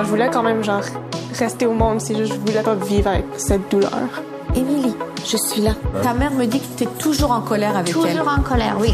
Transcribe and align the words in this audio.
Je 0.00 0.04
voulais 0.04 0.30
quand 0.30 0.44
même, 0.44 0.62
genre, 0.62 0.84
rester 1.34 1.66
au 1.66 1.72
monde, 1.72 2.00
c'est 2.00 2.16
juste, 2.16 2.32
je 2.32 2.38
voulais 2.38 2.62
pas 2.62 2.76
vivre 2.76 3.08
avec 3.08 3.24
cette 3.36 3.68
douleur. 3.68 4.22
Émilie, 4.54 4.94
je 5.24 5.36
suis 5.36 5.60
là. 5.60 5.74
Ta 6.04 6.14
mère 6.14 6.30
me 6.30 6.46
dit 6.46 6.60
que 6.60 6.78
tu 6.78 6.84
es 6.84 6.86
toujours 6.98 7.32
en 7.32 7.40
colère 7.40 7.76
avec 7.76 7.88
elle. 7.88 7.94
Toujours 7.94 8.28
en 8.28 8.40
colère, 8.40 8.76
oui. 8.78 8.92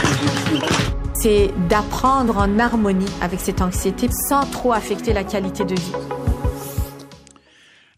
C'est 1.12 1.51
d'apprendre 1.69 2.38
en 2.38 2.59
harmonie 2.59 3.11
avec 3.21 3.40
cette 3.40 3.61
anxiété 3.61 4.09
sans 4.29 4.51
trop 4.51 4.72
affecter 4.72 5.12
la 5.12 5.25
qualité 5.25 5.64
de 5.64 5.75
vie. 5.75 5.93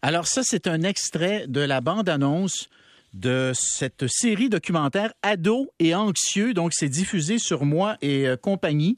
Alors 0.01 0.27
ça, 0.27 0.41
c'est 0.43 0.67
un 0.67 0.83
extrait 0.83 1.45
de 1.47 1.61
la 1.61 1.79
bande-annonce 1.79 2.67
de 3.13 3.53
cette 3.53 4.05
série 4.07 4.49
documentaire 4.49 5.13
Ado 5.23 5.71
et 5.79 5.95
anxieux. 5.95 6.53
Donc, 6.53 6.73
c'est 6.73 6.89
diffusé 6.89 7.39
sur 7.39 7.63
Moi 7.63 7.95
et 8.01 8.27
euh, 8.27 8.35
compagnie, 8.35 8.97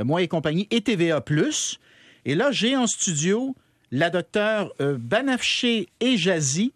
euh, 0.00 0.04
Moi 0.04 0.22
et 0.22 0.28
compagnie 0.28 0.66
et 0.72 0.80
TVA+. 0.80 1.20
Et 2.26 2.34
là, 2.34 2.50
j'ai 2.50 2.76
en 2.76 2.86
studio 2.88 3.54
la 3.92 4.10
docteure 4.10 4.74
euh, 4.80 4.96
Banafché 4.98 5.88
Ejazi, 6.00 6.72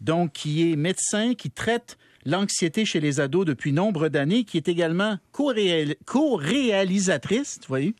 donc 0.00 0.32
qui 0.32 0.70
est 0.70 0.76
médecin, 0.76 1.34
qui 1.34 1.50
traite 1.50 1.98
l'anxiété 2.24 2.84
chez 2.84 3.00
les 3.00 3.18
ados 3.18 3.44
depuis 3.44 3.72
nombre 3.72 4.08
d'années, 4.08 4.44
qui 4.44 4.58
est 4.58 4.68
également 4.68 5.18
co-réalisatrice, 5.32 7.58
vous 7.62 7.68
voyez? 7.68 7.96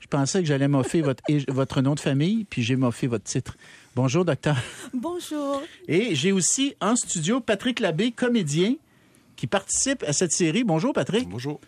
Je 0.00 0.06
pensais 0.06 0.40
que 0.40 0.46
j'allais 0.46 0.66
m'offrir 0.66 1.04
votre, 1.04 1.22
votre 1.48 1.82
nom 1.82 1.94
de 1.94 2.00
famille, 2.00 2.46
puis 2.48 2.62
j'ai 2.62 2.74
m'offert 2.74 3.10
votre 3.10 3.24
titre. 3.24 3.58
Bonjour, 3.94 4.24
docteur. 4.24 4.56
Bonjour. 4.94 5.60
Et 5.88 6.14
j'ai 6.14 6.32
aussi 6.32 6.74
en 6.80 6.96
studio 6.96 7.40
Patrick 7.40 7.80
Labbé, 7.80 8.12
comédien, 8.12 8.76
qui 9.36 9.46
participe 9.46 10.02
à 10.04 10.14
cette 10.14 10.32
série. 10.32 10.64
Bonjour, 10.64 10.94
Patrick. 10.94 11.28
Bonjour. 11.28 11.60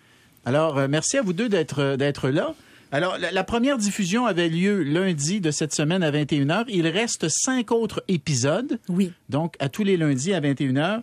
Alors, 0.47 0.79
euh, 0.79 0.89
merci 0.89 1.19
à 1.19 1.23
vous 1.23 1.35
deux 1.35 1.51
d'être 1.51 1.81
euh, 1.81 1.99
d'être 1.99 2.31
là. 2.31 2.55
Alors, 2.93 3.17
la, 3.17 3.33
la, 3.33 3.43
première 3.43 3.79
diffusion 3.79 4.27
avait 4.27 4.51
lieu 4.51 4.83
lundi 4.83 5.41
de 5.41 5.51
cette 5.51 5.75
semaine 5.75 6.03
à 6.03 6.11
21h. 6.11 6.67
Il 6.69 6.87
reste 6.87 7.27
cinq 7.29 7.73
autres 7.73 8.05
épisodes. 8.07 8.79
Oui. 8.91 9.13
Donc, 9.31 9.57
à 9.61 9.71
tous 9.71 9.83
les 9.83 9.97
lundis 9.97 10.35
à 10.35 10.41
21h. 10.41 11.01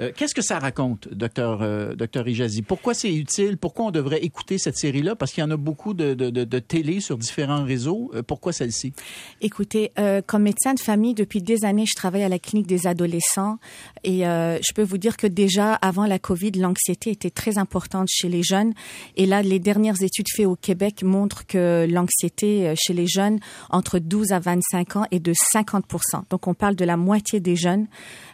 Euh, 0.00 0.12
qu'est-ce 0.14 0.34
que 0.34 0.42
ça 0.42 0.58
raconte, 0.58 1.08
docteur, 1.12 1.60
euh, 1.62 1.94
docteur 1.94 2.28
Ijazi? 2.28 2.62
Pourquoi 2.62 2.94
c'est 2.94 3.12
utile? 3.12 3.56
Pourquoi 3.56 3.86
on 3.86 3.90
devrait 3.90 4.22
écouter 4.22 4.58
cette 4.58 4.76
série-là? 4.76 5.16
Parce 5.16 5.32
qu'il 5.32 5.42
y 5.42 5.46
en 5.46 5.50
a 5.50 5.56
beaucoup 5.56 5.92
de, 5.94 6.14
de, 6.14 6.30
de, 6.30 6.58
télé 6.58 7.00
sur 7.00 7.18
différents 7.18 7.64
réseaux. 7.64 8.10
Euh, 8.14 8.22
pourquoi 8.22 8.52
celle-ci? 8.52 8.92
Écoutez, 9.40 9.92
comme 10.26 10.42
médecin 10.42 10.74
de 10.74 10.80
famille, 10.80 11.14
depuis 11.14 11.42
des 11.42 11.64
années, 11.64 11.86
je 11.86 11.94
travaille 11.94 12.22
à 12.22 12.28
la 12.28 12.38
clinique 12.38 12.66
des 12.66 12.86
adolescents 12.86 13.58
et 14.04 14.20
je 14.20 14.72
peux 14.74 14.82
vous 14.82 14.98
dire 14.98 15.16
que 15.16 15.26
déjà, 15.26 15.74
avant 15.74 16.06
la 16.06 16.18
COVID, 16.18 16.52
l'anxiété 16.52 17.10
était 17.10 17.30
très 17.30 17.58
importante 17.58 18.08
chez 18.10 18.28
les 18.28 18.42
jeunes. 18.42 18.72
Et 19.16 19.26
là, 19.26 19.42
les 19.42 19.58
dernières 19.58 20.02
études 20.02 20.26
faites 20.34 20.46
au 20.46 20.56
Québec 20.56 21.02
montrent 21.02 21.46
que 21.46 21.86
l'anxiété 21.88 22.74
chez 22.76 22.92
les 22.92 23.06
jeunes 23.06 23.38
entre 23.70 23.98
12 23.98 24.32
à 24.32 24.38
25 24.38 24.96
ans 24.96 25.04
est 25.10 25.20
de 25.20 25.32
50% 25.32 26.22
Donc, 26.30 26.46
on 26.46 26.54
parle 26.54 26.76
de 26.76 26.84
la 26.84 26.96
moitié 26.96 27.40
des 27.40 27.56
jeunes 27.56 27.86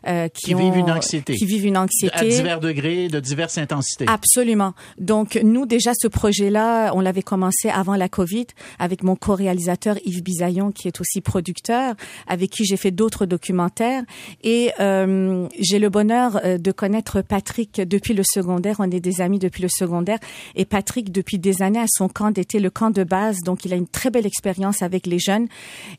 qui, 0.05 0.31
qui 0.35 0.55
vivent 0.55 0.77
une 0.77 0.91
anxiété 0.91 1.35
vivent 1.55 1.67
une 1.67 1.77
anxiété. 1.77 2.17
À 2.17 2.25
divers 2.25 2.61
degrés, 2.61 3.09
de 3.09 3.21
diverses 3.21 3.59
intensités. 3.59 4.07
Absolument. 4.09 4.75
Donc, 4.99 5.39
nous, 5.43 5.67
déjà, 5.67 5.93
ce 5.95 6.09
projet-là, 6.09 6.93
on 6.95 7.01
l'avait 7.01 7.23
commencé 7.23 7.69
avant 7.69 7.95
la 7.97 8.09
COVID 8.09 8.47
avec 8.79 9.03
mon 9.03 9.17
co-réalisateur 9.17 9.97
Yves 10.05 10.23
Bisaillon, 10.23 10.73
qui 10.73 10.89
est 10.89 11.01
aussi 11.01 11.21
producteur, 11.21 11.95
avec 12.27 12.51
qui 12.51 12.65
j'ai 12.65 12.77
fait 12.77 12.91
d'autres 12.91 13.27
documentaires. 13.27 14.03
Et 14.43 14.71
euh, 14.81 15.47
j'ai 15.61 15.79
le 15.79 15.89
bonheur 15.89 16.41
euh, 16.45 16.59
de 16.59 16.73
connaître 16.73 17.23
Patrick 17.23 17.81
depuis 17.81 18.15
le 18.15 18.23
secondaire. 18.25 18.77
On 18.79 18.91
est 18.91 19.01
des 19.01 19.21
amis 19.21 19.39
depuis 19.39 19.63
le 19.63 19.69
secondaire. 19.69 20.19
Et 20.55 20.65
Patrick, 20.65 21.13
depuis 21.13 21.39
des 21.39 21.63
années, 21.63 21.81
à 21.81 21.87
son 21.89 22.09
camp 22.09 22.31
d'été, 22.31 22.59
le 22.59 22.71
camp 22.71 22.91
de 22.91 23.05
base. 23.05 23.39
Donc, 23.45 23.65
il 23.65 23.73
a 23.73 23.77
une 23.77 23.89
très 23.89 24.11
belle 24.11 24.27
expérience 24.27 24.83
avec 24.83 25.07
les 25.07 25.19
jeunes. 25.19 25.47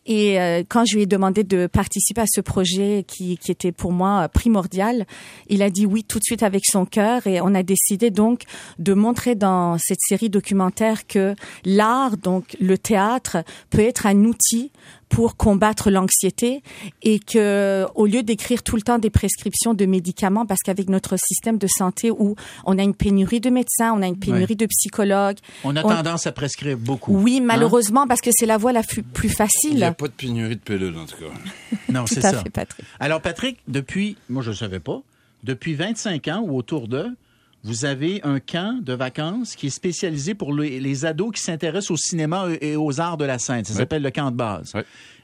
Et 0.06 0.40
euh, 0.40 0.64
quand 0.68 0.86
je 0.86 0.96
lui 0.96 1.04
ai 1.04 1.06
demandé 1.06 1.44
de 1.44 1.68
participer 1.68 2.22
à 2.22 2.26
ce 2.28 2.42
projet 2.42 3.06
qui, 3.08 3.38
qui 3.38 3.52
était 3.52 3.72
pour 3.72 3.92
moi 3.92 4.28
primordial, 4.30 5.06
il 5.48 5.62
a 5.62 5.70
dit 5.70 5.86
oui 5.86 6.04
tout 6.04 6.20
de 6.20 6.24
suite 6.24 6.44
avec 6.44 6.64
son 6.66 6.86
cœur 6.86 7.28
et 7.28 7.42
on 7.42 7.54
a 7.56 7.64
décidé 7.64 8.10
donc 8.10 8.44
de 8.80 8.94
montrer 8.94 9.36
dans 9.36 9.78
cette 9.78 10.00
série 10.02 10.30
documentaire 10.30 11.08
que 11.08 11.36
l'art, 11.64 12.18
donc 12.18 12.56
le 12.60 12.78
théâtre, 12.78 13.38
peut 13.70 13.82
être 13.82 14.06
un 14.06 14.26
outil 14.26 14.72
pour 15.10 15.38
combattre 15.38 15.92
l'anxiété 15.92 16.62
et 17.04 17.20
que 17.20 17.86
au 17.96 18.06
lieu 18.06 18.24
d'écrire 18.24 18.64
tout 18.64 18.76
le 18.76 18.82
temps 18.82 18.98
des 18.98 19.10
prescriptions 19.10 19.74
de 19.74 19.86
médicaments 19.86 20.46
parce 20.46 20.62
qu'avec 20.62 20.90
notre 20.90 21.16
système 21.18 21.58
de 21.58 21.68
santé 21.68 22.12
où 22.12 22.36
on 22.66 22.78
a 22.78 22.84
une 22.84 22.96
pénurie 22.96 23.40
de 23.40 23.50
médecins, 23.50 23.94
on 23.94 24.02
a 24.02 24.08
une 24.08 24.20
pénurie 24.20 24.56
de 24.56 24.66
psychologues, 24.66 25.38
on 25.64 25.76
a 25.76 25.82
tendance 25.82 26.28
à 26.28 26.32
prescrire 26.32 26.78
beaucoup. 26.78 27.16
Oui, 27.16 27.40
hein? 27.42 27.46
malheureusement 27.46 28.08
parce 28.08 28.22
que 28.22 28.32
c'est 28.34 28.46
la 28.46 28.58
voie 28.58 28.74
la 28.74 28.82
plus 28.84 29.30
facile. 29.30 29.72
Il 29.72 29.78
n'y 29.78 29.84
a 29.84 29.94
pas 29.94 30.08
de 30.08 30.14
pénurie 30.14 30.56
de 30.56 30.62
pilules 30.62 30.98
en 30.98 31.06
tout 31.06 31.18
cas. 31.18 31.78
non, 31.90 32.06
c'est 32.08 32.22
ça. 32.22 32.44
Fait, 32.44 32.50
Patrick. 32.50 32.86
Alors 33.00 33.22
Patrick, 33.22 33.60
depuis 33.68 34.18
moi 34.30 34.42
je 34.42 34.50
ne 34.50 34.56
savais 34.56 34.80
pas 34.80 35.02
depuis 35.46 35.76
25 35.76 36.28
ans 36.28 36.42
ou 36.42 36.58
autour 36.58 36.88
d'eux, 36.88 37.16
vous 37.64 37.86
avez 37.86 38.20
un 38.24 38.40
camp 38.40 38.84
de 38.84 38.94
vacances 38.94 39.56
qui 39.56 39.68
est 39.68 39.72
spécialisé 39.72 40.34
pour 40.34 40.54
les, 40.54 41.06
ados 41.06 41.32
qui 41.34 41.42
s'intéressent 41.42 41.92
au 41.92 41.98
cinéma 41.98 42.48
et 42.62 42.76
aux 42.76 43.00
arts 43.00 43.18
de 43.18 43.26
la 43.26 43.40
scène. 43.40 43.64
Ça 43.64 43.74
s'appelle 43.74 44.02
le 44.02 44.12
camp 44.12 44.32
de 44.32 44.36
base. 44.36 44.74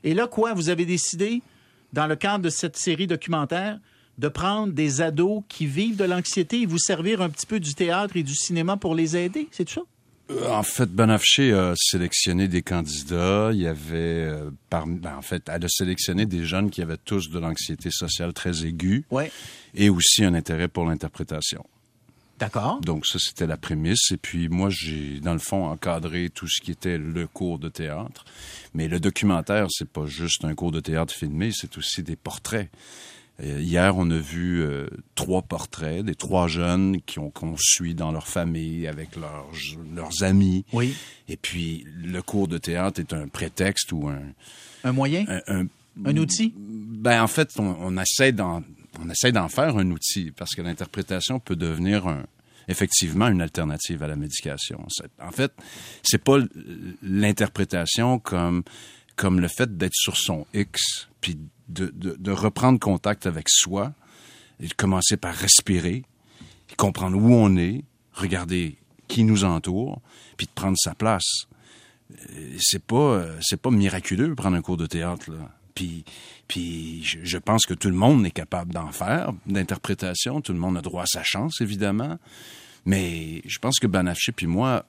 Et 0.03 0.13
là, 0.13 0.27
quoi, 0.27 0.53
vous 0.53 0.69
avez 0.69 0.85
décidé, 0.85 1.41
dans 1.91 2.07
le 2.07 2.15
cadre 2.15 2.43
de 2.43 2.49
cette 2.49 2.77
série 2.77 3.07
documentaire, 3.07 3.79
de 4.17 4.27
prendre 4.27 4.73
des 4.73 5.01
ados 5.01 5.43
qui 5.49 5.65
vivent 5.65 5.97
de 5.97 6.03
l'anxiété 6.03 6.61
et 6.61 6.65
vous 6.67 6.77
servir 6.77 7.21
un 7.21 7.29
petit 7.29 7.47
peu 7.47 7.59
du 7.59 7.73
théâtre 7.73 8.15
et 8.15 8.23
du 8.23 8.35
cinéma 8.35 8.77
pour 8.77 8.93
les 8.93 9.17
aider, 9.17 9.47
c'est 9.51 9.65
tout 9.65 9.73
ça? 9.73 9.81
Euh, 10.31 10.49
en 10.49 10.63
fait, 10.63 10.89
Banafché 10.89 11.53
a 11.53 11.73
sélectionné 11.75 12.47
des 12.47 12.61
candidats. 12.61 13.49
Il 13.53 13.61
y 13.61 13.67
avait, 13.67 14.25
euh, 14.27 14.49
ben, 14.69 14.99
en 15.05 15.21
fait, 15.21 15.49
elle 15.49 15.65
a 15.65 15.69
sélectionné 15.69 16.25
des 16.25 16.45
jeunes 16.45 16.69
qui 16.69 16.81
avaient 16.81 16.97
tous 16.97 17.29
de 17.29 17.39
l'anxiété 17.39 17.89
sociale 17.91 18.33
très 18.33 18.65
aiguë 18.65 19.05
ouais. 19.11 19.31
et 19.73 19.89
aussi 19.89 20.23
un 20.23 20.33
intérêt 20.33 20.67
pour 20.67 20.85
l'interprétation. 20.85 21.65
D'accord. 22.39 22.81
Donc 22.81 23.05
ça, 23.05 23.19
c'était 23.19 23.45
la 23.45 23.57
prémisse. 23.57 24.11
Et 24.11 24.17
puis 24.17 24.49
moi, 24.49 24.69
j'ai, 24.71 25.19
dans 25.19 25.33
le 25.33 25.39
fond, 25.39 25.65
encadré 25.65 26.29
tout 26.29 26.47
ce 26.47 26.59
qui 26.59 26.71
était 26.71 26.97
le 26.97 27.27
cours 27.27 27.59
de 27.59 27.69
théâtre. 27.69 28.25
Mais 28.73 28.87
le 28.87 28.99
documentaire, 28.99 29.67
c'est 29.69 29.87
pas 29.87 30.07
juste 30.07 30.43
un 30.43 30.55
cours 30.55 30.71
de 30.71 30.79
théâtre 30.79 31.13
filmé, 31.13 31.51
c'est 31.53 31.77
aussi 31.77 32.01
des 32.01 32.15
portraits. 32.15 32.69
Euh, 33.43 33.59
hier, 33.59 33.97
on 33.97 34.09
a 34.11 34.17
vu 34.17 34.61
euh, 34.61 34.87
trois 35.15 35.41
portraits 35.41 36.03
des 36.05 36.15
trois 36.15 36.47
jeunes 36.47 37.01
qui 37.01 37.19
ont 37.19 37.29
qu'on 37.31 37.55
suit 37.57 37.95
dans 37.95 38.11
leur 38.11 38.27
famille 38.27 38.87
avec 38.87 39.15
leurs 39.15 39.49
leurs 39.95 40.23
amis. 40.23 40.65
Oui. 40.73 40.95
Et 41.27 41.37
puis 41.37 41.85
le 42.03 42.21
cours 42.21 42.47
de 42.47 42.57
théâtre 42.57 42.99
est 42.99 43.13
un 43.13 43.27
prétexte 43.27 43.91
ou 43.91 44.07
un 44.07 44.21
un 44.83 44.91
moyen, 44.91 45.25
un, 45.47 45.65
un, 46.05 46.17
outil? 46.17 46.53
Ben 46.57 47.21
en 47.21 47.27
fait, 47.27 47.51
on, 47.59 47.75
on 47.79 47.97
essaie 47.97 48.31
d'en 48.31 48.63
on 48.99 49.09
essaie 49.09 49.31
d'en 49.31 49.47
faire 49.47 49.77
un 49.77 49.89
outil 49.91 50.31
parce 50.31 50.55
que 50.55 50.61
l'interprétation 50.61 51.39
peut 51.39 51.55
devenir 51.55 52.07
un, 52.07 52.23
effectivement 52.67 53.27
une 53.27 53.41
alternative 53.41 54.03
à 54.03 54.07
la 54.07 54.15
médication. 54.15 54.85
En 55.19 55.31
fait, 55.31 55.51
c'est 56.03 56.23
pas 56.23 56.37
l'interprétation 57.03 58.19
comme 58.19 58.63
comme 59.15 59.39
le 59.39 59.47
fait 59.47 59.77
d'être 59.77 59.95
sur 59.95 60.17
son 60.17 60.45
X 60.53 61.09
puis 61.19 61.37
de, 61.67 62.31
reprendre 62.31 62.79
contact 62.79 63.25
avec 63.25 63.47
soi 63.47 63.93
et 64.59 64.67
de 64.67 64.73
commencer 64.73 65.17
par 65.17 65.33
respirer, 65.33 66.03
comprendre 66.77 67.17
où 67.17 67.33
on 67.33 67.55
est, 67.55 67.83
regarder 68.13 68.77
qui 69.07 69.23
nous 69.23 69.43
entoure, 69.43 70.01
puis 70.37 70.47
de 70.47 70.51
prendre 70.51 70.77
sa 70.77 70.95
place. 70.95 71.45
Euh, 72.11 72.57
c'est 72.59 72.83
pas 72.83 73.25
c'est 73.41 73.61
pas 73.61 73.71
miraculeux 73.71 74.35
prendre 74.35 74.57
un 74.57 74.61
cours 74.61 74.77
de 74.77 74.85
théâtre 74.85 75.31
là. 75.31 75.49
Puis, 75.73 76.03
puis 76.47 77.03
je, 77.03 77.37
pense 77.37 77.65
que 77.65 77.73
tout 77.73 77.89
le 77.89 77.95
monde 77.95 78.25
est 78.25 78.31
capable 78.31 78.73
d'en 78.73 78.91
faire, 78.91 79.31
d'interprétation. 79.45 80.41
Tout 80.41 80.53
le 80.53 80.59
monde 80.59 80.77
a 80.77 80.81
droit 80.81 81.03
à 81.03 81.07
sa 81.07 81.23
chance, 81.23 81.61
évidemment. 81.61 82.19
Mais 82.85 83.41
je 83.45 83.59
pense 83.59 83.79
que 83.79 83.87
Banaché 83.87 84.31
puis 84.31 84.47
moi, 84.47 84.85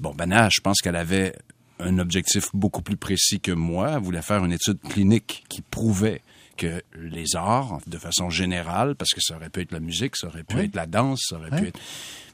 bon, 0.00 0.14
Banache, 0.14 0.54
je 0.56 0.60
pense 0.60 0.80
qu'elle 0.80 0.96
avait 0.96 1.34
un 1.84 1.98
objectif 1.98 2.46
beaucoup 2.54 2.82
plus 2.82 2.96
précis 2.96 3.40
que 3.40 3.52
moi. 3.52 3.98
Voulait 3.98 4.22
faire 4.22 4.44
une 4.44 4.52
étude 4.52 4.80
clinique 4.80 5.44
qui 5.48 5.62
prouvait 5.62 6.22
que 6.56 6.82
les 6.96 7.34
arts, 7.34 7.80
de 7.86 7.98
façon 7.98 8.30
générale, 8.30 8.94
parce 8.94 9.10
que 9.10 9.20
ça 9.20 9.36
aurait 9.36 9.50
pu 9.50 9.60
être 9.60 9.72
la 9.72 9.80
musique, 9.80 10.16
ça 10.16 10.28
aurait 10.28 10.44
pu 10.44 10.58
être 10.58 10.74
la 10.74 10.86
danse, 10.86 11.26
ça 11.28 11.36
aurait 11.36 11.50
pu 11.50 11.68
être... 11.68 11.80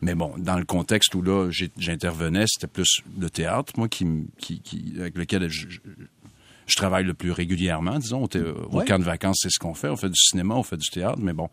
Mais 0.01 0.15
bon, 0.15 0.33
dans 0.39 0.57
le 0.57 0.65
contexte 0.65 1.15
où 1.15 1.23
là, 1.23 1.51
j'intervenais, 1.77 2.45
c'était 2.47 2.67
plus 2.67 3.01
le 3.19 3.31
théâtre, 3.31 3.73
moi, 3.77 3.89
qui, 3.89 4.07
qui, 4.39 4.61
qui 4.61 4.95
avec 4.99 5.17
lequel 5.17 5.49
je, 5.49 5.67
je, 6.67 6.77
travaille 6.77 7.05
le 7.05 7.15
plus 7.15 7.33
régulièrement, 7.33 7.99
disons. 7.99 8.23
Au, 8.23 8.27
au 8.27 8.83
camp 8.83 8.99
de 8.99 9.05
vacances, 9.05 9.39
c'est 9.43 9.51
ce 9.51 9.59
qu'on 9.59 9.75
fait. 9.75 9.89
On 9.89 9.97
fait 9.97 10.11
du 10.11 10.21
cinéma, 10.21 10.55
on 10.55 10.63
fait 10.63 10.77
du 10.77 10.89
théâtre, 10.89 11.19
mais 11.21 11.33
bon... 11.33 11.49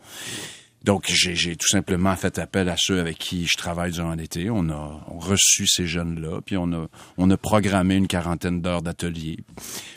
Donc, 0.86 1.06
j'ai 1.08 1.56
tout 1.56 1.68
simplement 1.68 2.16
fait 2.16 2.38
appel 2.38 2.70
à 2.70 2.76
ceux 2.78 3.00
avec 3.00 3.18
qui 3.18 3.48
je 3.48 3.58
travaille 3.58 3.92
durant 3.92 4.14
l'été. 4.14 4.52
On 4.52 4.70
a 4.70 5.04
reçu 5.08 5.66
ces 5.66 5.88
jeunes-là, 5.88 6.42
puis 6.46 6.58
on 6.58 6.72
a, 6.74 6.88
on 7.18 7.28
a 7.32 7.38
programmé 7.38 7.96
une 7.96 8.06
quarantaine 8.06 8.62
d'heures 8.62 8.84
d'atelier. 8.84 9.40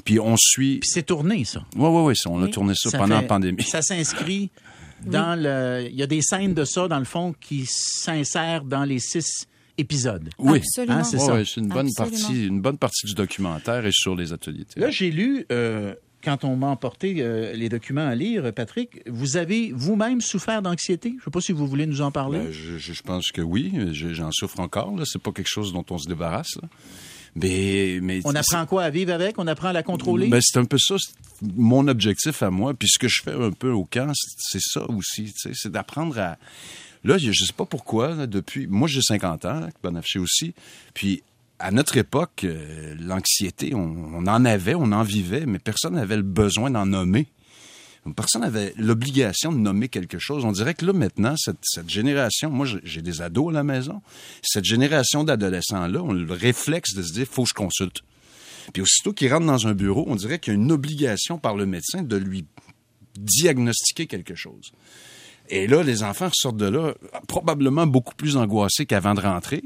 Puis 0.07 0.19
on 0.19 0.35
suit... 0.39 0.79
Puis 0.79 0.89
c'est 0.91 1.03
tourné, 1.03 1.45
ça. 1.45 1.61
Oui, 1.77 1.91
oui, 1.91 2.03
oui. 2.07 2.15
On 2.27 2.43
a 2.43 2.49
tourné 2.49 2.73
ça, 2.75 2.97
pendant 2.97 3.17
la 3.17 3.23
pandémie. 3.23 3.65
Ça 3.65 3.83
s'inscrit 3.83 4.51
dans 5.05 5.39
le... 5.39 5.87
Il 5.91 5.95
y 5.95 6.03
a 6.03 6.07
des 6.07 6.23
scènes 6.23 6.55
de 6.55 6.65
ça, 6.65 6.89
dans 6.89 6.99
le 6.99 7.05
fond, 7.05 7.35
qui 7.39 7.67
s'insèrent 7.69 8.65
dans 8.65 8.85
les 8.85 8.99
six 8.99 9.47
épisode. 9.77 10.31
Oui, 10.39 10.59
Absolument. 10.59 10.95
Hein, 10.95 11.05
c'est 11.05 11.19
ça. 11.19 11.35
ouais, 11.35 11.45
c'est 11.45 11.61
une 11.61 11.69
bonne 11.69 11.89
Absolument. 11.99 12.19
partie, 12.19 12.47
une 12.47 12.61
bonne 12.63 12.79
partie 12.79 13.07
du 13.07 13.15
documentaire 13.15 13.85
est 13.85 13.93
sur 13.93 14.17
les 14.17 14.33
ateliers 14.33 14.65
Là, 14.77 14.91
j'ai 14.91 15.11
lu, 15.11 15.45
euh, 15.53 15.95
quand 16.23 16.45
on 16.45 16.57
m'a 16.57 16.67
emporté 16.69 17.17
euh, 17.19 17.53
les 17.53 17.69
documents 17.69 18.07
à 18.07 18.15
lire, 18.15 18.53
Patrick, 18.53 19.03
vous 19.07 19.37
avez 19.37 19.73
vous-même 19.73 20.21
souffert 20.21 20.63
d'anxiété? 20.63 21.11
Je 21.11 21.15
ne 21.17 21.21
sais 21.25 21.31
pas 21.31 21.41
si 21.41 21.53
vous 21.53 21.67
voulez 21.67 21.87
nous 21.87 22.01
en 22.01 22.11
parler. 22.11 22.41
Ben, 22.41 22.53
je, 22.53 23.03
pense 23.03 23.31
que 23.31 23.41
oui, 23.41 23.73
Je- 23.93 24.13
j'en 24.13 24.31
souffre 24.33 24.61
encore. 24.61 24.97
Là, 24.97 25.05
c'est 25.07 25.23
pas 25.23 25.33
quelque 25.33 25.49
chose 25.49 25.73
dont 25.73 25.85
on 25.91 25.99
se 25.99 26.09
débarrasse. 26.09 26.57
là. 26.61 26.69
Mais, 27.35 27.99
mais 28.03 28.21
on 28.25 28.35
apprend 28.35 28.67
quoi 28.67 28.85
à 28.85 28.91
vivre 28.91 29.13
avec? 29.13 29.39
On 29.39 29.47
apprend 29.47 29.69
à 29.69 29.73
la 29.73 29.83
contrôler? 29.83 30.29
Ben, 30.29 30.41
c'est 30.43 30.59
un 30.59 30.65
peu 30.65 30.79
ça, 30.79 30.97
mon 31.43 31.87
objectif 31.87 32.43
à 32.43 32.51
moi. 32.51 32.75
Puis 32.75 32.89
ce 32.89 32.99
que 32.99 33.09
je 33.09 33.23
fais 33.23 33.33
un 33.33 33.53
peu 33.53 33.71
au 33.71 33.85
camp, 33.85 34.13
c'est 34.39 34.63
ça 34.63 34.89
aussi. 34.91 35.33
C'est 35.55 35.71
d'apprendre 35.71 36.19
à. 36.19 36.37
Là, 37.05 37.17
je 37.17 37.31
sais 37.33 37.53
pas 37.53 37.65
pourquoi, 37.67 38.15
là, 38.15 38.27
depuis. 38.27 38.67
Moi, 38.67 38.89
j'ai 38.89 39.03
50 39.03 39.45
ans, 39.45 39.69
Bonafché 39.83 40.19
aussi. 40.19 40.53
Puis 40.95 41.23
à 41.59 41.71
notre 41.71 41.97
époque, 41.97 42.45
euh, 42.45 42.95
l'anxiété, 43.01 43.75
on, 43.75 44.27
en 44.27 44.45
avait, 44.45 44.75
on 44.75 44.93
en 44.93 45.03
vivait, 45.03 45.47
mais 45.47 45.59
personne 45.59 45.95
n'avait 45.95 46.17
le 46.17 46.23
besoin 46.23 46.71
d'en 46.71 46.87
nommer. 46.87 47.29
Personne 48.17 48.41
n'avait 48.43 48.73
l'obligation 48.79 49.53
de 49.53 49.59
nommer 49.59 49.89
quelque 49.89 50.19
chose. 50.19 50.45
On 50.45 50.53
dirait 50.53 50.73
que 50.75 50.87
là, 50.87 50.95
maintenant, 50.95 51.35
cette, 51.37 51.91
génération, 51.91 52.49
moi, 52.49 52.67
j'ai- 52.83 53.03
des 53.03 53.21
ados 53.21 53.51
à 53.51 53.53
la 53.53 53.65
maison, 53.65 54.01
cette 54.43 54.65
génération 54.65 55.25
d'adolescents-là, 55.25 56.03
on 56.03 56.13
le 56.13 56.33
réflexe 56.33 56.95
de 56.95 57.03
se 57.03 57.13
dire, 57.13 57.27
faut 57.27 57.43
que 57.43 57.51
je 57.51 57.55
consulte. 57.55 58.01
Puis 58.73 58.83
aussitôt 58.83 59.13
qu'il 59.13 59.31
rentre 59.33 59.47
dans 59.47 59.67
un 59.67 59.75
bureau, 59.75 60.05
on 60.09 60.17
dirait 60.17 60.39
qu'il 60.39 60.55
y 60.55 60.57
a 60.57 60.59
une 60.59 60.73
obligation 60.73 61.39
par 61.39 61.55
le 61.55 61.67
médecin 61.67 62.03
de 62.03 62.17
lui 62.17 62.47
diagnostiquer 63.19 64.07
quelque 64.07 64.35
chose. 64.35 64.71
Et 65.51 65.67
là, 65.67 65.83
les 65.83 66.03
enfants 66.03 66.31
sortent 66.33 66.59
de 66.59 66.69
là 66.69 66.95
probablement 67.27 67.87
beaucoup 67.87 68.15
plus 68.15 68.37
angoissés 68.37 68.87
qu'avant 68.87 69.15
de 69.15 69.21
rentrer. 69.21 69.65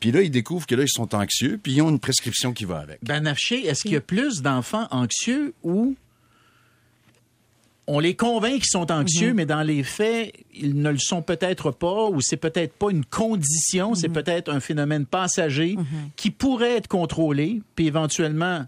Puis 0.00 0.12
là, 0.12 0.22
ils 0.22 0.30
découvrent 0.30 0.66
que 0.66 0.74
là, 0.74 0.82
ils 0.82 0.88
sont 0.88 1.14
anxieux, 1.14 1.58
puis 1.62 1.72
ils 1.72 1.82
ont 1.82 1.88
une 1.88 2.00
prescription 2.00 2.52
qui 2.52 2.64
va 2.64 2.78
avec. 2.78 2.98
Ben, 3.02 3.20
Nafché, 3.20 3.66
est-ce 3.66 3.82
qu'il 3.82 3.92
y 3.92 3.96
a 3.96 4.00
plus 4.00 4.42
d'enfants 4.42 4.86
anxieux 4.90 5.54
ou 5.62 5.96
on 7.88 8.00
les 8.00 8.16
convainc 8.16 8.54
qu'ils 8.54 8.70
sont 8.70 8.90
anxieux, 8.90 9.32
mais 9.32 9.46
dans 9.46 9.62
les 9.62 9.84
faits, 9.84 10.32
ils 10.52 10.80
ne 10.80 10.90
le 10.90 10.98
sont 10.98 11.22
peut-être 11.22 11.70
pas, 11.70 12.08
ou 12.08 12.20
c'est 12.20 12.36
peut-être 12.36 12.72
pas 12.72 12.90
une 12.90 13.04
condition, 13.04 13.94
c'est 13.94 14.08
peut-être 14.08 14.52
un 14.52 14.60
phénomène 14.60 15.06
passager 15.06 15.76
qui 16.16 16.30
pourrait 16.30 16.76
être 16.76 16.88
contrôlé, 16.88 17.62
puis 17.76 17.86
éventuellement, 17.86 18.66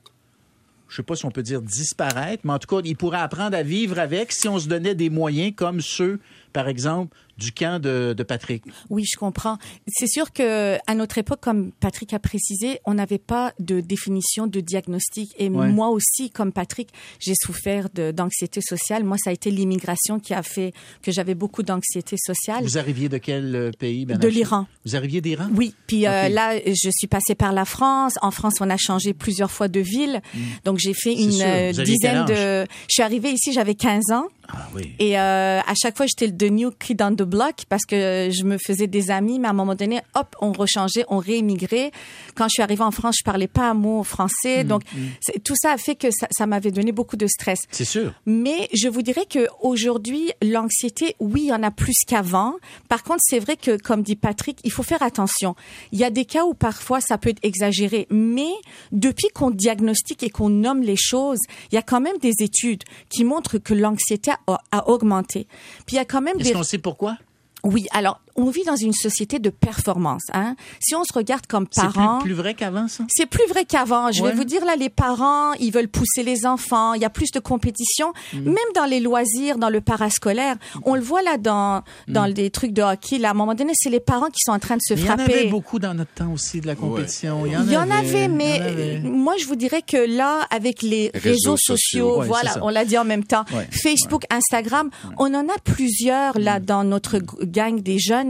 je 0.88 0.96
sais 0.96 1.02
pas 1.02 1.16
si 1.16 1.26
on 1.26 1.30
peut 1.30 1.42
dire 1.42 1.62
disparaître, 1.62 2.42
mais 2.44 2.52
en 2.52 2.58
tout 2.58 2.68
cas, 2.68 2.80
ils 2.84 2.96
pourraient 2.96 3.18
apprendre 3.18 3.56
à 3.56 3.62
vivre 3.62 3.98
avec 3.98 4.32
si 4.32 4.48
on 4.48 4.58
se 4.58 4.68
donnait 4.68 4.94
des 4.94 5.10
moyens 5.10 5.52
comme 5.56 5.80
ceux, 5.80 6.20
par 6.52 6.68
exemple, 6.68 7.16
du 7.38 7.52
camp 7.52 7.80
de, 7.80 8.14
de 8.16 8.22
Patrick. 8.22 8.64
Oui, 8.90 9.04
je 9.10 9.16
comprends. 9.16 9.58
C'est 9.86 10.08
sûr 10.08 10.32
que 10.32 10.76
à 10.86 10.94
notre 10.94 11.18
époque, 11.18 11.40
comme 11.40 11.70
Patrick 11.80 12.12
a 12.12 12.18
précisé, 12.18 12.80
on 12.84 12.94
n'avait 12.94 13.18
pas 13.18 13.52
de 13.60 13.80
définition 13.80 14.46
de 14.46 14.60
diagnostic. 14.60 15.34
Et 15.38 15.48
Ouais. 15.48 15.68
moi 15.68 15.88
aussi, 15.88 16.30
comme 16.30 16.52
Patrick, 16.52 16.88
j'ai 17.20 17.34
souffert 17.42 17.88
d'anxiété 17.90 18.60
sociale. 18.60 19.04
Moi, 19.04 19.16
ça 19.22 19.30
a 19.30 19.32
été 19.32 19.50
l'immigration 19.50 20.18
qui 20.20 20.34
a 20.34 20.42
fait 20.42 20.72
que 21.02 21.10
j'avais 21.12 21.34
beaucoup 21.34 21.62
d'anxiété 21.62 22.16
sociale. 22.18 22.62
Vous 22.64 22.76
arriviez 22.78 23.08
de 23.08 23.18
quel 23.18 23.54
euh, 23.56 23.70
pays? 23.78 24.04
Ben 24.04 24.18
De 24.18 24.28
l'Iran. 24.28 24.66
Vous 24.84 24.96
arriviez 24.96 25.20
d'Iran? 25.20 25.48
Oui, 25.54 25.74
puis 25.86 26.06
euh, 26.06 26.28
là, 26.28 26.58
je 26.58 26.90
suis 26.90 27.06
passée 27.06 27.34
par 27.34 27.52
la 27.52 27.64
France. 27.64 28.14
En 28.22 28.30
France, 28.30 28.54
on 28.60 28.68
a 28.68 28.76
changé 28.76 29.14
plusieurs 29.14 29.50
fois 29.50 29.68
de 29.68 29.80
ville. 29.80 30.20
Donc, 30.64 30.78
j'ai 30.78 30.94
fait 30.94 31.14
Mm. 31.14 31.18
Une 31.20 31.42
euh, 31.42 31.72
dizaine 31.72 32.24
de... 32.26 32.66
Je 32.88 32.92
suis 32.94 33.02
arrivée 33.02 33.30
ici, 33.30 33.52
j'avais 33.52 33.74
15 33.74 34.10
ans. 34.12 34.26
Ah 34.50 34.66
oui. 34.74 34.94
Et 34.98 35.18
euh, 35.18 35.60
à 35.60 35.74
chaque 35.80 35.96
fois, 35.96 36.06
j'étais 36.06 36.26
le 36.26 36.36
the 36.36 36.50
new 36.50 36.70
kid 36.70 37.02
on 37.02 37.14
the 37.14 37.22
block 37.22 37.64
parce 37.68 37.84
que 37.84 38.30
je 38.32 38.44
me 38.44 38.56
faisais 38.58 38.86
des 38.86 39.10
amis, 39.10 39.38
mais 39.38 39.46
à 39.48 39.50
un 39.50 39.54
moment 39.54 39.74
donné, 39.74 40.00
hop, 40.14 40.34
on 40.40 40.52
rechangeait, 40.52 41.04
on 41.08 41.18
réémigrait. 41.18 41.90
Quand 42.34 42.44
je 42.44 42.52
suis 42.54 42.62
arrivée 42.62 42.82
en 42.84 42.90
France, 42.90 43.16
je 43.18 43.24
parlais 43.24 43.46
pas 43.48 43.70
un 43.70 43.74
mot 43.74 44.02
français. 44.04 44.64
Mm, 44.64 44.68
Donc, 44.68 44.82
c'est- 45.20 45.42
tout 45.44 45.54
ça 45.60 45.72
a 45.72 45.76
fait 45.78 45.94
que 45.96 46.10
ça, 46.10 46.26
ça 46.30 46.46
m'avait 46.46 46.70
donné 46.70 46.92
beaucoup 46.92 47.16
de 47.16 47.26
stress. 47.26 47.58
C'est 47.70 47.84
sûr. 47.84 48.12
Mais 48.26 48.68
je 48.72 48.88
vous 48.88 49.02
dirais 49.02 49.26
que 49.28 49.48
aujourd'hui, 49.60 50.30
l'anxiété, 50.42 51.14
oui, 51.20 51.42
il 51.44 51.48
y 51.48 51.52
en 51.52 51.62
a 51.62 51.70
plus 51.70 51.94
qu'avant. 52.06 52.54
Par 52.88 53.02
contre, 53.02 53.20
c'est 53.22 53.38
vrai 53.40 53.56
que, 53.56 53.76
comme 53.76 54.02
dit 54.02 54.16
Patrick, 54.16 54.58
il 54.64 54.72
faut 54.72 54.82
faire 54.82 55.02
attention. 55.02 55.54
Il 55.92 55.98
y 55.98 56.04
a 56.04 56.10
des 56.10 56.24
cas 56.24 56.44
où 56.44 56.54
parfois 56.54 57.00
ça 57.00 57.18
peut 57.18 57.28
être 57.30 57.38
exagéré, 57.42 58.06
mais 58.10 58.50
depuis 58.92 59.28
qu'on 59.34 59.50
diagnostique 59.50 60.22
et 60.22 60.30
qu'on 60.30 60.48
nomme 60.48 60.82
les 60.82 60.96
choses, 60.96 61.38
il 61.70 61.74
y 61.74 61.78
a 61.78 61.82
quand 61.82 62.00
même 62.00 62.16
des 62.18 62.32
études 62.40 62.82
qui 63.10 63.24
montrent 63.24 63.58
que 63.58 63.74
l'anxiété 63.74 64.30
a, 64.46 64.60
a 64.72 64.88
augmenté. 64.88 65.46
Puis 65.86 65.94
il 65.94 65.96
y 65.96 65.98
a 66.00 66.04
quand 66.04 66.20
même 66.20 66.38
Est-ce 66.38 66.48
des 66.48 66.54
qu'on 66.54 66.62
sait 66.62 66.78
pourquoi? 66.78 67.16
oui. 67.64 67.86
Alors, 67.92 68.20
on 68.38 68.48
vit 68.50 68.64
dans 68.64 68.76
une 68.76 68.92
société 68.94 69.38
de 69.38 69.50
performance. 69.50 70.22
Hein. 70.32 70.56
Si 70.80 70.94
on 70.94 71.04
se 71.04 71.12
regarde 71.12 71.46
comme 71.46 71.66
C'est 71.70 71.82
parents, 71.82 72.18
plus, 72.20 72.30
plus 72.30 72.34
vrai 72.34 72.54
qu'avant, 72.54 72.88
ça? 72.88 73.04
c'est 73.10 73.26
plus 73.26 73.46
vrai 73.48 73.64
qu'avant. 73.66 74.10
Je 74.12 74.22
Ouais. 74.22 74.30
vais 74.30 74.36
vous 74.36 74.44
dire 74.44 74.64
là, 74.64 74.76
les 74.76 74.88
parents, 74.88 75.52
ils 75.54 75.70
veulent 75.72 75.88
pousser 75.88 76.22
les 76.22 76.46
enfants. 76.46 76.94
Il 76.94 77.02
y 77.02 77.04
a 77.04 77.10
plus 77.10 77.30
de 77.32 77.40
compétition, 77.40 78.12
Mm. 78.32 78.38
même 78.44 78.70
dans 78.74 78.84
les 78.86 79.00
loisirs, 79.00 79.58
dans 79.58 79.68
le 79.68 79.80
parascolaire. 79.80 80.56
On 80.84 80.94
le 80.94 81.00
voit 81.02 81.22
là 81.22 81.36
dans 81.36 81.82
dans 82.06 82.24
les 82.26 82.50
trucs 82.50 82.72
de 82.72 82.82
hockey. 82.82 83.18
Là, 83.18 83.28
à 83.28 83.30
un 83.32 83.34
moment 83.34 83.54
donné, 83.54 83.72
c'est 83.74 83.90
les 83.90 84.00
parents 84.00 84.28
qui 84.28 84.40
sont 84.44 84.52
en 84.52 84.58
train 84.58 84.76
de 84.76 84.82
se 84.82 84.94
Mm. 84.94 84.96
Il 84.98 85.00
y 85.00 85.10
en 85.10 85.16
frapper. 85.16 85.32
avait 85.34 85.48
beaucoup 85.48 85.78
dans 85.78 85.94
notre 85.94 86.12
temps 86.14 86.32
aussi, 86.32 86.60
de 86.60 86.66
la 86.66 86.74
compétition. 86.76 87.44
Il 87.44 87.52
y 87.52 87.56
en 87.76 87.90
avait, 87.90 88.28
mais 88.28 88.50
il 88.50 88.56
y 88.56 88.60
en 88.60 88.66
avait. 88.66 89.00
euh, 89.04 89.08
moi, 89.10 89.34
je 89.38 89.46
vous 89.46 89.56
dirais 89.56 89.82
que 89.82 89.96
là, 89.96 90.46
avec 90.50 90.82
les 90.82 91.10
Réseaux 91.14 91.52
réseaux, 91.52 91.56
sociaux. 91.58 92.20
Ouais, 92.20 92.26
voilà, 92.26 92.52
c'est 92.54 92.60
on 92.62 92.68
l'a 92.68 92.84
dit 92.84 92.96
en 92.98 93.04
même 93.04 93.24
temps, 93.24 93.44
Ouais. 93.54 93.66
Facebook, 93.72 94.22
Instagram, 94.30 94.90
on 95.18 95.34
en 95.34 95.48
a 95.48 95.58
plusieurs 95.64 96.38
Mm. 96.38 96.42
là 96.42 96.60
dans 96.60 96.84
notre 96.84 97.18
gang 97.42 97.80
des 97.80 97.98
jeunes 97.98 98.27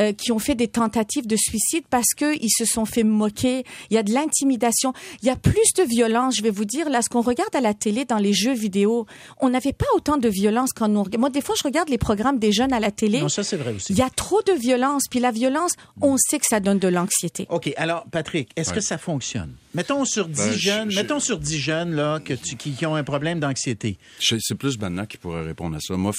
euh, 0.00 0.12
qui 0.12 0.32
ont 0.32 0.38
fait 0.38 0.54
des 0.54 0.68
tentatives 0.68 1.26
de 1.26 1.36
suicide 1.36 1.84
parce 1.90 2.14
que 2.16 2.36
ils 2.40 2.50
se 2.50 2.64
sont 2.64 2.84
fait 2.84 3.04
moquer. 3.04 3.64
Il 3.90 3.94
y 3.94 3.98
a 3.98 4.02
de 4.02 4.12
l'intimidation, 4.12 4.92
il 5.22 5.28
y 5.28 5.30
a 5.30 5.36
plus 5.36 5.72
de 5.76 5.82
violence. 5.82 6.36
Je 6.36 6.42
vais 6.42 6.50
vous 6.50 6.64
dire 6.64 6.88
là, 6.90 7.02
ce 7.02 7.08
qu'on 7.08 7.22
regarde 7.22 7.54
à 7.54 7.60
la 7.60 7.74
télé, 7.74 8.04
dans 8.04 8.18
les 8.18 8.32
jeux 8.32 8.54
vidéo, 8.54 9.06
on 9.40 9.50
n'avait 9.50 9.72
pas 9.72 9.86
autant 9.94 10.16
de 10.16 10.28
violence 10.28 10.70
quand 10.74 10.88
nous. 10.88 11.04
Moi, 11.18 11.30
des 11.30 11.40
fois, 11.40 11.54
je 11.58 11.64
regarde 11.64 11.88
les 11.88 11.98
programmes 11.98 12.38
des 12.38 12.52
jeunes 12.52 12.72
à 12.72 12.80
la 12.80 12.90
télé. 12.90 13.20
Non, 13.20 13.28
ça, 13.28 13.42
c'est 13.42 13.56
vrai 13.56 13.72
aussi. 13.72 13.92
Il 13.92 13.98
y 13.98 14.02
a 14.02 14.10
trop 14.10 14.42
de 14.42 14.52
violence, 14.52 15.04
puis 15.10 15.20
la 15.20 15.30
violence, 15.30 15.72
on 16.00 16.16
sait 16.16 16.38
que 16.38 16.46
ça 16.46 16.60
donne 16.60 16.78
de 16.78 16.88
l'anxiété. 16.88 17.46
OK. 17.50 17.72
Alors, 17.76 18.04
Patrick, 18.10 18.50
est-ce 18.56 18.72
que 18.72 18.80
ça 18.80 18.98
fonctionne? 18.98 19.54
Mettons 19.74 20.04
sur 20.04 20.28
10 20.28 20.36
Ben, 20.36 20.52
je- 20.52 20.58
jeunes, 20.58 20.90
je- 20.90 20.96
mettons 20.96 21.20
sur 21.20 21.38
10 21.38 21.58
jeunes, 21.58 21.92
là, 21.94 22.20
que 22.20 22.32
tu- 22.34 22.56
qui, 22.56 22.72
qui 22.72 22.86
ont 22.86 22.94
un 22.94 23.04
problème 23.04 23.38
d'anxiété. 23.40 23.98
C'est 24.18 24.54
plus 24.54 24.78
Banna 24.78 25.06
qui 25.06 25.18
pourrait 25.18 25.44
répondre 25.44 25.76
à 25.76 25.80
ça. 25.80 25.96
Moi, 25.96 26.12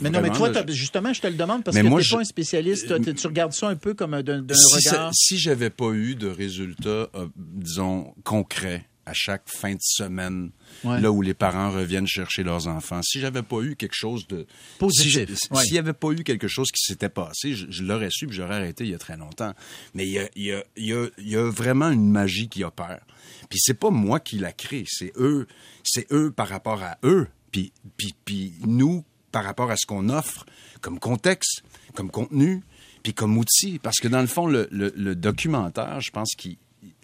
Mais 0.00 0.10
non, 0.10 0.20
mais 0.22 0.30
toi, 0.30 0.50
là, 0.50 0.64
justement, 0.68 1.12
je 1.12 1.20
te 1.20 1.26
le 1.26 1.34
demande 1.34 1.62
parce 1.62 1.74
Mais 1.76 1.82
que 1.82 1.94
t'es 1.94 2.02
je- 2.02 2.14
pas 2.14 2.20
un 2.20 2.24
spécialiste. 2.24 2.88
Toi, 2.88 2.98
tu 3.00 3.26
regardes 3.26 3.52
ça 3.52 3.68
un 3.68 3.76
peu 3.76 3.94
comme 3.94 4.14
un- 4.14 4.22
d'un 4.22 4.42
si, 4.54 4.80
ça- 4.82 4.90
regard. 4.92 5.10
si 5.14 5.38
j'avais 5.38 5.70
pas 5.70 5.90
eu 5.92 6.14
de 6.14 6.28
résultats, 6.28 7.08
euh, 7.14 7.26
disons, 7.36 8.14
concrets 8.24 8.86
à 9.06 9.12
chaque 9.14 9.48
fin 9.48 9.72
de 9.72 9.80
semaine, 9.80 10.50
Ouais. 10.84 11.00
là 11.00 11.10
où 11.12 11.22
les 11.22 11.32
parents 11.34 11.70
reviennent 11.70 12.06
chercher 12.06 12.42
leurs 12.42 12.66
enfants, 12.66 13.00
si 13.02 13.20
j'avais 13.20 13.42
pas 13.42 13.60
eu 13.62 13.76
quelque 13.76 13.94
chose 13.94 14.26
de 14.26 14.46
Positif, 14.78 15.30
si- 15.38 15.48
ouais. 15.52 15.62
s'il 15.64 15.74
y 15.74 15.78
avait 15.78 15.92
pas 15.92 16.10
eu 16.10 16.24
quelque 16.24 16.48
chose 16.48 16.70
qui 16.72 16.82
s'était 16.82 17.08
passé, 17.08 17.54
je, 17.54 17.66
je 17.70 17.82
l'aurais 17.84 18.10
su, 18.10 18.26
puis 18.26 18.36
j'aurais 18.36 18.56
arrêté 18.56 18.84
il 18.84 18.90
y 18.90 18.94
a 18.94 18.98
très 18.98 19.16
longtemps. 19.16 19.54
Mais 19.94 20.04
il 20.06 20.12
y 20.12 20.18
a, 20.18 20.28
y 20.36 20.52
a- 20.52 20.64
y 20.76 20.92
a- 20.92 21.08
y 21.18 21.36
a 21.36 21.50
vraiment 21.50 21.88
une 21.90 22.10
magie 22.10 22.48
qui 22.48 22.64
opère. 22.64 23.00
Puis 23.48 23.60
c'est 23.62 23.78
pas 23.78 23.90
moi 23.90 24.18
qui 24.20 24.38
la 24.38 24.52
crée, 24.52 24.84
c'est 24.88 25.12
eux, 25.16 25.46
c'est 25.84 26.10
eux 26.12 26.30
par 26.32 26.48
rapport 26.48 26.82
à 26.82 26.98
eux, 27.04 27.28
puis, 27.52 27.72
puis, 27.96 28.14
puis 28.24 28.52
nous 28.66 29.04
par 29.30 29.44
rapport 29.44 29.70
à 29.70 29.76
ce 29.76 29.86
qu'on 29.86 30.08
offre 30.08 30.44
comme 30.80 30.98
contexte, 30.98 31.62
comme 31.94 32.10
contenu, 32.10 32.62
puis 33.02 33.14
comme 33.14 33.38
outil. 33.38 33.78
Parce 33.78 33.98
que 33.98 34.08
dans 34.08 34.20
le 34.20 34.26
fond, 34.26 34.46
le, 34.46 34.66
le- 34.72 34.92
le 34.96 35.14
documentaire, 35.14 36.00
je 36.00 36.10
pense 36.10 36.30
qu'il 36.36 36.56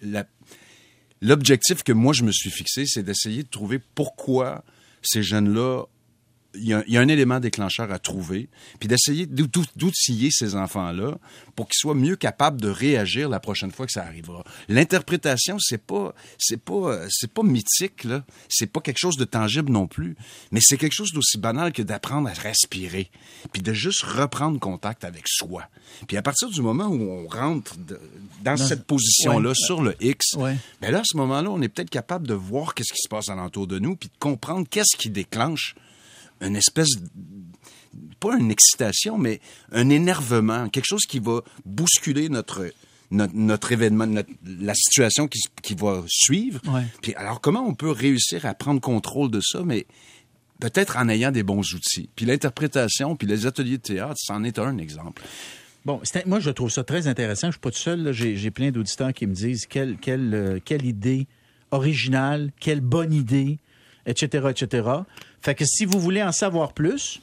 la- 0.03 0.27
l'objectif 1.23 1.83
que 1.83 1.93
moi 1.93 2.13
je 2.13 2.25
me 2.25 2.33
suis 2.33 2.51
fixé, 2.51 2.85
c'est 2.87 3.03
d'essayer 3.03 3.45
de 3.45 3.49
trouver 3.49 3.79
pourquoi 3.95 4.65
ces 5.03 5.23
jeunes-là 5.23 5.85
il 6.55 6.65
y, 6.69 6.75
a, 6.75 6.85
il 6.87 6.93
y 6.93 6.97
a 6.97 7.01
un 7.01 7.09
élément 7.09 7.41
déclencheur 7.41 7.91
à 7.93 7.99
trouver, 7.99 8.49
puis 8.79 8.89
d'essayer 8.89 9.27
d'out- 9.27 9.47
d'out- 9.47 9.69
d'outiller 9.77 10.29
ces 10.31 10.55
enfants-là 10.55 11.17
pour 11.57 11.67
qu'ils 11.67 11.79
soient 11.79 11.95
mieux 11.95 12.17
capables 12.17 12.61
de 12.61 12.69
réagir 12.69 13.29
la 13.29 13.41
prochaine 13.41 13.71
fois 13.71 13.87
que 13.87 13.93
ça 13.93 14.03
arrivera. 14.05 14.45
L'interprétation, 14.69 15.57
c'est 15.59 15.83
pas, 15.83 16.15
c'est 16.39 16.61
pas, 16.63 16.99
c'est 17.09 17.33
pas 17.33 17.43
mythique 17.43 18.05
là, 18.05 18.25
c'est 18.49 18.67
pas 18.67 18.81
quelque 18.81 18.99
chose 18.99 19.17
de 19.17 19.25
tangible 19.25 19.71
non 19.73 19.87
plus, 19.87 20.17
mais 20.51 20.61
c'est 20.63 20.77
quelque 20.77 20.93
chose 20.95 21.13
d'aussi 21.13 21.39
banal 21.39 21.73
que 21.73 21.83
d'apprendre 21.83 22.29
à 22.29 22.33
respirer, 22.33 23.11
puis 23.53 23.63
de 23.63 23.73
juste 23.73 24.03
reprendre 24.03 24.59
contact 24.59 25.05
avec 25.05 25.25
soi. 25.27 25.65
Puis 26.09 26.17
à 26.17 26.23
partir 26.23 26.49
du 26.51 26.61
moment 26.63 26.87
où 26.87 27.01
on 27.03 27.29
rentre 27.29 27.77
de- 27.79 28.01
dans, 28.43 28.57
cette 28.57 28.85
position-là 28.87 29.51
ouais. 29.51 29.55
sur 29.55 29.83
le 29.83 29.95
X, 30.01 30.35
Ouais. 30.35 30.57
ben 30.81 30.91
là 30.91 31.01
à 31.01 31.05
ce 31.05 31.17
moment-là, 31.17 31.51
on 31.51 31.63
est 31.63 31.69
peut-être 31.69 31.91
capable 31.91 32.27
de 32.27 32.35
voir 32.35 32.75
qu'est-ce 32.75 32.93
qui 32.93 33.01
se 33.03 33.09
passe 33.09 33.29
alentour 33.29 33.67
de 33.67 33.79
nous, 33.79 33.97
puis 33.97 34.09
de 34.09 34.19
comprendre 34.19 34.67
qu'est-ce 34.69 34.97
qui 34.97 35.11
déclenche 35.11 35.75
une 36.43 36.57
espèce 36.57 36.89
pas 38.21 38.37
une 38.39 38.51
excitation, 38.51 39.19
mais 39.19 39.41
un 39.73 39.91
énervement, 39.91 40.69
quelque 40.69 40.87
chose 40.87 41.07
qui 41.07 41.19
va 41.19 41.41
bousculer 41.65 42.29
notre 42.29 42.71
notre, 43.11 43.35
notre 43.35 43.73
événement, 43.73 44.07
notre- 44.07 44.31
la 44.45 44.75
situation 44.75 45.29
qui, 45.29 45.41
qui 45.63 45.75
va 45.75 46.03
suivre. 46.09 46.61
Ouais. 46.67 46.85
Puis 47.03 47.15
alors 47.15 47.41
comment 47.41 47.61
on 47.67 47.75
peut 47.75 47.91
réussir 47.91 48.47
à 48.47 48.55
prendre 48.55 48.81
contrôle 48.81 49.31
de 49.31 49.41
ça, 49.41 49.63
mais 49.65 49.87
peut-être 50.61 50.97
en 50.97 51.09
ayant 51.09 51.31
des 51.31 51.43
bons 51.43 51.75
outils? 51.75 52.09
Puis 52.17 52.25
l'interprétation, 52.25 53.17
puis 53.17 53.27
les 53.27 53.45
ateliers 53.47 53.77
de 53.77 53.83
théâtre, 53.83 54.17
c'en 54.17 54.45
est 54.45 54.59
un 54.59 54.79
exemple. 54.79 55.23
Bon, 55.85 56.01
moi, 56.27 56.39
je 56.39 56.51
trouve 56.51 56.71
ça 56.71 56.85
très 56.85 57.09
intéressant. 57.09 57.49
Je 57.49 57.53
suis 57.53 57.61
pas 57.61 57.73
tout 57.73 57.79
seul. 57.79 58.13
j'ai 58.13 58.51
plein 58.51 58.71
d'auditeurs 58.71 59.13
qui 59.13 59.27
me 59.27 59.35
disent 59.35 59.67
quelle, 59.67 59.97
quelle, 59.99 60.33
euh, 60.33 60.59
quelle 60.65 60.87
idée 60.87 61.27
originale, 61.73 62.53
quelle 62.61 62.81
bonne 62.81 63.13
idée, 63.13 63.59
etc., 64.07 64.49
etc. 64.51 64.89
Fait 65.43 65.55
que 65.55 65.65
si 65.65 65.85
vous 65.85 65.99
voulez 65.99 66.23
en 66.23 66.33
savoir 66.33 66.73
plus, 66.73 67.21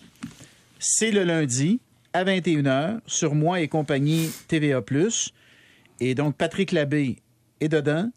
c'est 0.79 1.11
le 1.11 1.23
lundi 1.23 1.79
à 2.13 2.23
21h 2.23 2.99
sur 3.05 3.33
Moi 3.33 3.61
et 3.61 3.67
compagnie 3.67 4.29
TVA+. 4.47 4.81
Et 6.01 6.15
donc, 6.15 6.35
Patrick 6.35 6.71
Labbé 6.71 7.17
est 7.61 7.69
dedans. 7.69 8.09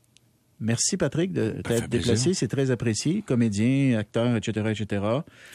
Merci, 0.59 0.97
Patrick, 0.97 1.33
de 1.33 1.61
t'être 1.63 1.89
déplacé. 1.89 2.35
C'est 2.35 2.47
très 2.47 2.71
apprécié. 2.71 3.23
Comédien, 3.27 3.99
acteur, 3.99 4.37
etc., 4.37 4.67
etc. 4.71 5.03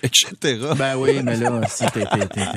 Etc. 0.03 0.59
Ben 0.77 0.97
oui, 0.97 1.21
mais 1.23 1.37
là, 1.37 1.61
si 1.67 1.85
t'es... 1.87 2.03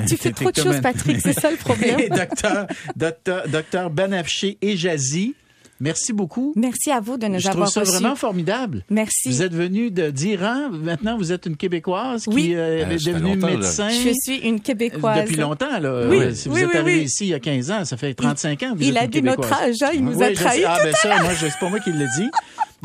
Tu 0.07 0.17
fais 0.17 0.31
trop 0.31 0.51
de 0.51 0.55
choses, 0.55 0.81
Patrick, 0.81 1.21
c'est 1.21 1.33
ça 1.33 1.49
le 1.49 1.57
problème. 1.57 2.09
docteur, 2.09 2.67
docteur, 2.95 3.47
docteur 3.47 3.89
Banafché 3.89 4.57
et 4.61 4.75
Jazzy, 4.75 5.35
merci 5.81 6.13
beaucoup. 6.13 6.53
Merci 6.55 6.91
à 6.91 6.99
vous 7.01 7.17
de 7.17 7.27
nous 7.27 7.39
Je 7.39 7.43
trouve 7.49 7.55
avoir 7.63 7.69
ça 7.71 7.79
reçus. 7.81 7.91
vraiment 7.91 8.15
formidable. 8.15 8.85
Merci. 8.89 9.27
Vous 9.29 9.41
êtes 9.41 9.53
venu 9.53 9.91
de- 9.91 10.09
d'Iran. 10.11 10.69
Maintenant, 10.71 11.17
vous 11.17 11.31
êtes 11.33 11.45
une 11.47 11.57
Québécoise 11.57 12.25
Oui. 12.27 12.43
qui 12.43 12.55
euh, 12.55 12.59
Euh, 12.85 12.89
est 12.89 12.99
fait 12.99 13.11
devenue 13.11 13.35
longtemps, 13.35 13.47
là. 13.47 13.53
médecin. 13.57 13.89
Je 13.89 14.13
suis 14.23 14.37
une 14.47 14.61
Québécoise. 14.61 15.21
Depuis 15.25 15.35
longtemps, 15.35 15.79
là. 15.79 16.07
Oui, 16.07 16.17
Ouais, 16.17 16.35
si 16.35 16.47
vous 16.47 16.55
oui, 16.55 16.61
êtes 16.61 16.69
oui, 16.69 16.77
arrivé 16.77 16.99
oui. 16.99 17.03
ici 17.05 17.25
il 17.25 17.29
y 17.29 17.33
a 17.33 17.39
15 17.39 17.71
ans, 17.71 17.83
ça 17.85 17.97
fait 17.97 18.13
35 18.13 18.63
ans 18.63 18.71
que 18.73 18.77
vous 18.77 18.83
Il 18.83 18.91
êtes 18.91 18.97
a 18.97 19.03
une 19.05 19.09
dit 19.11 19.21
notre 19.21 19.51
âge, 19.51 19.75
hein, 19.81 19.89
il 19.93 20.05
nous 20.05 20.15
Oui, 20.17 20.23
a 20.25 20.33
trahis. 20.33 20.63
Ah, 20.65 20.77
ben 20.83 20.93
ça, 20.93 21.21
moi, 21.21 21.31
c'est 21.37 21.51
pas 21.59 21.69
moi 21.69 21.79
qui 21.79 21.91
le 21.91 22.05
dis. 22.17 22.29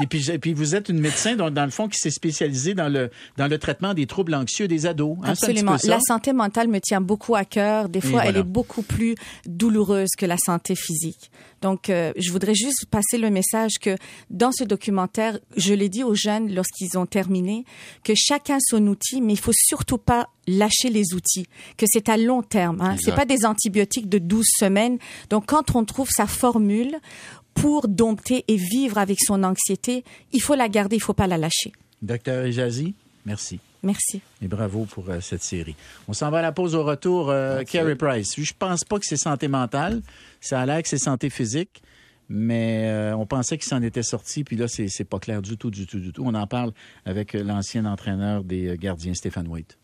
Et 0.03 0.07
puis, 0.07 0.21
je- 0.21 0.33
puis 0.33 0.53
vous 0.53 0.75
êtes 0.75 0.89
une 0.89 1.01
médecin, 1.01 1.37
donc, 1.37 1.55
dans 1.55 1.65
le 1.65 1.71
fond, 1.71 1.89
qui 1.89 1.99
s'est 1.99 2.11
spécialisée 2.11 2.75
dans 2.75 2.89
le, 2.93 3.11
dans 3.37 3.47
le 3.49 3.59
traitement 3.59 3.95
des 3.95 4.07
troubles 4.07 4.35
anxieux 4.35 4.69
des 4.69 4.87
ados. 4.87 5.17
Hein, 5.23 5.31
Absolument. 5.31 5.77
La 5.85 6.01
santé 6.01 6.33
mentale 6.33 6.69
me 6.69 6.81
tient 6.81 7.01
beaucoup 7.01 7.35
à 7.35 7.45
cœur. 7.45 7.89
Des 7.89 8.01
fois, 8.01 8.25
elle 8.27 8.37
est 8.37 8.43
beaucoup 8.43 8.83
plus 8.83 9.15
douloureuse 9.47 10.11
que 10.19 10.27
la 10.27 10.37
santé 10.37 10.75
physique. 10.75 11.31
Donc, 11.63 11.89
euh, 11.89 12.13
je 12.19 12.31
voudrais 12.31 12.55
juste 12.55 12.85
passer 12.91 13.17
le 13.19 13.31
message 13.31 13.73
que 13.81 13.97
dans 14.29 14.53
ce 14.53 14.65
documentaire, 14.65 15.39
je 15.57 15.73
l'ai 15.73 15.89
dit 15.89 16.05
aux 16.05 16.15
jeunes 16.15 16.55
lorsqu'ils 16.55 16.99
ont 16.99 17.07
terminé, 17.07 17.65
que 18.05 18.13
chacun 18.15 18.59
son 18.61 18.87
outil, 18.89 19.23
mais 19.23 19.33
il 19.33 19.39
faut 19.39 19.53
surtout 19.55 19.99
pas 19.99 20.29
lâcher 20.47 20.91
les 20.91 21.15
outils, 21.15 21.47
que 21.79 21.87
c'est 21.89 22.09
à 22.11 22.17
long 22.19 22.43
terme. 22.43 22.81
Hein. 22.81 22.97
C'est 23.03 23.15
pas 23.15 23.25
des 23.25 23.47
antibiotiques 23.47 24.09
de 24.09 24.19
12 24.19 24.45
semaines. 24.59 24.99
Donc, 25.31 25.47
quand 25.47 25.75
on 25.75 25.85
trouve 25.85 26.09
sa 26.11 26.27
formule 26.27 26.97
pour 27.57 27.89
dompter 27.89 28.45
et 28.49 28.57
vivre 28.57 28.99
avec 28.99 29.19
son 29.21 29.43
anxiété, 29.43 30.05
il 30.33 30.41
faut 30.41 30.55
la 30.55 30.69
garder, 30.69 30.97
il 30.97 31.03
faut 31.03 31.15
pas 31.15 31.27
la 31.27 31.39
lâcher. 31.39 31.73
Docteur 32.01 32.45
Ejazi, 32.45 32.95
merci. 33.25 33.59
Merci. 33.83 34.21
Et 34.43 34.49
bravo 34.49 34.85
pour 34.85 35.09
euh, 35.11 35.21
cette 35.21 35.43
série. 35.43 35.77
On 36.09 36.13
s'en 36.13 36.31
va 36.31 36.39
à 36.39 36.43
la 36.43 36.53
pause 36.53 36.75
au 36.75 36.83
retour. 36.83 37.31
Euh, 37.31 37.63
Carrie 37.63 37.95
Price. 37.95 38.35
Je 38.37 38.53
pense 38.59 38.85
pas 38.85 38.99
que 38.99 39.07
c'est 39.07 39.17
santé 39.17 39.49
mentale. 39.49 40.03
Ça 40.41 40.61
a 40.61 40.67
l'air 40.67 40.83
que 40.83 40.89
c'est 40.89 40.99
santé 40.99 41.31
physique. 41.31 41.83
Mais 42.29 42.89
euh, 42.89 43.17
on 43.17 43.27
pensait 43.27 43.57
qu'il 43.57 43.69
s'en 43.69 43.83
était 43.83 44.03
sorti, 44.03 44.43
puis 44.43 44.57
là, 44.57 44.67
c'est 44.69 45.05
pas 45.05 45.19
clair 45.19 45.43
du 45.43 45.57
tout, 45.57 45.71
du 45.71 45.87
tout, 45.87 46.01
du 46.01 46.13
tout. 46.13 46.23
On 46.25 46.35
en 46.35 46.47
parle 46.47 46.73
avec 47.05 47.35
euh, 47.35 47.43
l'ancien 47.43 47.85
entraîneur 47.85 48.43
des 48.43 48.77
gardiens, 48.79 49.15
Stéphane 49.15 49.47
White. 49.47 49.79